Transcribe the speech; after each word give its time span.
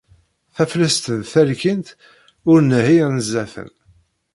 Taflest 0.55 1.05
d 1.19 1.21
talkint 1.31 1.87
ur 2.51 2.59
neɛi 2.63 2.97
anzaten. 3.05 3.69